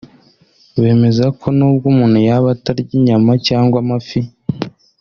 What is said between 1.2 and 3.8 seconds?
ko n’ubwo umuntu yaba atarya inyama cyangwa